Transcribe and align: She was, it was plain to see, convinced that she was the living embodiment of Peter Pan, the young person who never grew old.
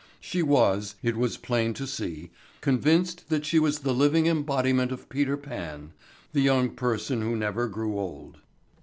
She 0.19 0.41
was, 0.41 0.95
it 1.03 1.15
was 1.15 1.37
plain 1.37 1.75
to 1.75 1.85
see, 1.85 2.31
convinced 2.59 3.29
that 3.29 3.45
she 3.45 3.59
was 3.59 3.81
the 3.81 3.93
living 3.93 4.25
embodiment 4.25 4.91
of 4.91 5.07
Peter 5.09 5.37
Pan, 5.37 5.93
the 6.33 6.41
young 6.41 6.71
person 6.71 7.21
who 7.21 7.35
never 7.35 7.67
grew 7.67 7.99
old. 7.99 8.39